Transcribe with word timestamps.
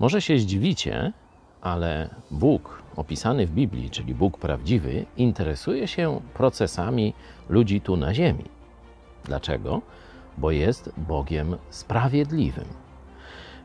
Może 0.00 0.22
się 0.22 0.38
zdziwicie, 0.38 1.12
ale 1.60 2.14
Bóg 2.30 2.82
opisany 2.96 3.46
w 3.46 3.50
Biblii, 3.50 3.90
czyli 3.90 4.14
Bóg 4.14 4.38
prawdziwy, 4.38 5.06
interesuje 5.16 5.88
się 5.88 6.20
procesami 6.34 7.14
ludzi 7.48 7.80
tu 7.80 7.96
na 7.96 8.14
ziemi. 8.14 8.44
Dlaczego? 9.24 9.82
Bo 10.38 10.50
jest 10.50 10.92
Bogiem 10.96 11.56
sprawiedliwym. 11.70 12.64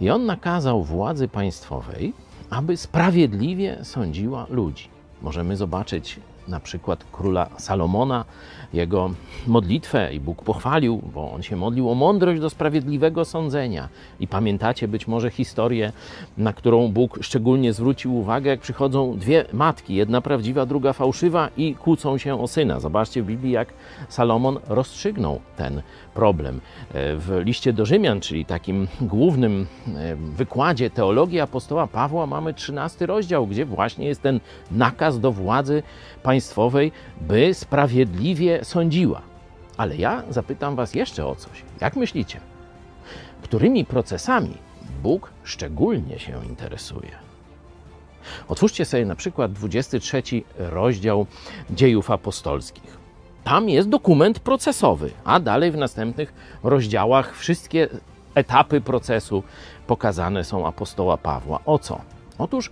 I 0.00 0.10
on 0.10 0.26
nakazał 0.26 0.84
władzy 0.84 1.28
państwowej, 1.28 2.12
aby 2.50 2.76
sprawiedliwie 2.76 3.84
sądziła 3.84 4.46
ludzi. 4.50 4.88
Możemy 5.22 5.56
zobaczyć 5.56 6.20
na 6.50 6.60
przykład 6.60 7.04
króla 7.12 7.48
Salomona, 7.58 8.24
jego 8.72 9.10
modlitwę 9.46 10.14
i 10.14 10.20
Bóg 10.20 10.42
pochwalił, 10.42 11.02
bo 11.14 11.32
on 11.32 11.42
się 11.42 11.56
modlił 11.56 11.90
o 11.90 11.94
mądrość 11.94 12.40
do 12.40 12.50
sprawiedliwego 12.50 13.24
sądzenia. 13.24 13.88
I 14.20 14.28
pamiętacie 14.28 14.88
być 14.88 15.08
może 15.08 15.30
historię, 15.30 15.92
na 16.38 16.52
którą 16.52 16.88
Bóg 16.88 17.18
szczególnie 17.22 17.72
zwrócił 17.72 18.16
uwagę, 18.16 18.50
jak 18.50 18.60
przychodzą 18.60 19.18
dwie 19.18 19.44
matki, 19.52 19.94
jedna 19.94 20.20
prawdziwa, 20.20 20.66
druga 20.66 20.92
fałszywa 20.92 21.48
i 21.56 21.74
kłócą 21.74 22.18
się 22.18 22.40
o 22.40 22.48
syna. 22.48 22.80
Zobaczcie 22.80 23.22
w 23.22 23.26
Biblii, 23.26 23.52
jak 23.52 23.68
Salomon 24.08 24.58
rozstrzygnął 24.68 25.40
ten 25.56 25.82
problem. 26.14 26.60
E, 26.94 27.16
w 27.16 27.40
liście 27.44 27.72
do 27.72 27.86
Rzymian, 27.86 28.20
czyli 28.20 28.44
takim 28.44 28.88
głównym 29.00 29.66
e, 29.96 30.16
wykładzie 30.16 30.90
teologii 30.90 31.40
apostoła 31.40 31.86
Pawła, 31.86 32.26
mamy 32.26 32.54
13 32.54 33.06
rozdział, 33.06 33.46
gdzie 33.46 33.64
właśnie 33.64 34.06
jest 34.06 34.22
ten 34.22 34.40
nakaz 34.70 35.20
do 35.20 35.32
władzy 35.32 35.82
państwowej, 36.22 36.39
by 37.20 37.54
sprawiedliwie 37.54 38.64
sądziła. 38.64 39.22
Ale 39.76 39.96
ja 39.96 40.22
zapytam 40.30 40.76
Was 40.76 40.94
jeszcze 40.94 41.26
o 41.26 41.34
coś. 41.34 41.62
Jak 41.80 41.96
myślicie, 41.96 42.40
którymi 43.42 43.84
procesami 43.84 44.56
Bóg 45.02 45.30
szczególnie 45.44 46.18
się 46.18 46.46
interesuje? 46.46 47.30
Otwórzcie 48.48 48.84
sobie 48.84 49.06
na 49.06 49.14
przykład 49.14 49.52
23 49.52 50.22
rozdział 50.58 51.26
Dziejów 51.70 52.10
Apostolskich. 52.10 53.00
Tam 53.44 53.68
jest 53.68 53.88
dokument 53.88 54.38
procesowy, 54.38 55.10
a 55.24 55.40
dalej 55.40 55.70
w 55.70 55.76
następnych 55.76 56.32
rozdziałach 56.62 57.36
wszystkie 57.36 57.88
etapy 58.34 58.80
procesu 58.80 59.42
pokazane 59.86 60.44
są 60.44 60.66
apostoła 60.66 61.16
Pawła. 61.16 61.60
O 61.66 61.78
co? 61.78 62.00
Otóż 62.38 62.70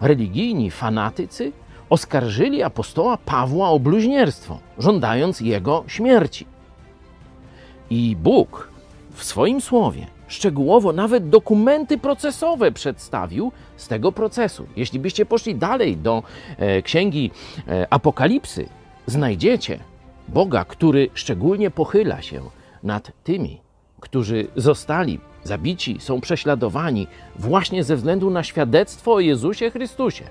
religijni 0.00 0.70
fanatycy 0.70 1.52
oskarżyli 1.90 2.62
apostoła 2.62 3.16
Pawła 3.16 3.70
o 3.70 3.80
bluźnierstwo, 3.80 4.58
żądając 4.78 5.40
jego 5.40 5.84
śmierci. 5.86 6.46
I 7.90 8.16
Bóg 8.16 8.70
w 9.12 9.24
swoim 9.24 9.60
słowie 9.60 10.06
szczegółowo 10.28 10.92
nawet 10.92 11.28
dokumenty 11.28 11.98
procesowe 11.98 12.72
przedstawił 12.72 13.52
z 13.76 13.88
tego 13.88 14.12
procesu. 14.12 14.66
Jeśli 14.76 14.98
byście 14.98 15.26
poszli 15.26 15.54
dalej 15.54 15.96
do 15.96 16.22
e, 16.58 16.82
księgi 16.82 17.30
e, 17.68 17.86
Apokalipsy, 17.90 18.68
znajdziecie 19.06 19.78
Boga, 20.28 20.64
który 20.64 21.10
szczególnie 21.14 21.70
pochyla 21.70 22.22
się 22.22 22.40
nad 22.82 23.12
tymi, 23.24 23.60
którzy 24.00 24.46
zostali 24.56 25.20
zabici, 25.44 25.96
są 26.00 26.20
prześladowani 26.20 27.06
właśnie 27.36 27.84
ze 27.84 27.96
względu 27.96 28.30
na 28.30 28.42
świadectwo 28.44 29.12
o 29.14 29.20
Jezusie 29.20 29.70
Chrystusie. 29.70 30.24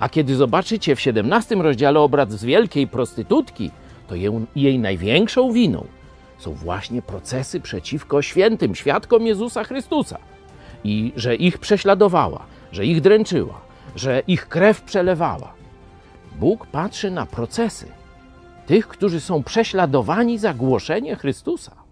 A 0.00 0.08
kiedy 0.08 0.36
zobaczycie 0.36 0.96
w 0.96 1.00
17 1.00 1.54
rozdziale 1.54 2.00
obraz 2.00 2.30
z 2.30 2.44
wielkiej 2.44 2.86
prostytutki, 2.86 3.70
to 4.08 4.14
jej, 4.14 4.30
jej 4.56 4.78
największą 4.78 5.52
winą 5.52 5.86
są 6.38 6.52
właśnie 6.52 7.02
procesy 7.02 7.60
przeciwko 7.60 8.22
świętym, 8.22 8.74
świadkom 8.74 9.26
Jezusa 9.26 9.64
Chrystusa. 9.64 10.18
I 10.84 11.12
że 11.16 11.36
ich 11.36 11.58
prześladowała, 11.58 12.46
że 12.72 12.86
ich 12.86 13.00
dręczyła, 13.00 13.60
że 13.96 14.22
ich 14.26 14.48
krew 14.48 14.82
przelewała. 14.82 15.54
Bóg 16.38 16.66
patrzy 16.66 17.10
na 17.10 17.26
procesy 17.26 17.86
tych, 18.66 18.88
którzy 18.88 19.20
są 19.20 19.42
prześladowani 19.42 20.38
za 20.38 20.54
głoszenie 20.54 21.16
Chrystusa 21.16 21.83